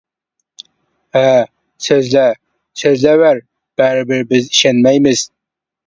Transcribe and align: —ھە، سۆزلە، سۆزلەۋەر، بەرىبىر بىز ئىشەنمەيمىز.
—ھە، 1.17 1.23
سۆزلە، 1.89 2.25
سۆزلەۋەر، 2.83 3.45
بەرىبىر 3.79 4.29
بىز 4.35 4.53
ئىشەنمەيمىز. 4.53 5.29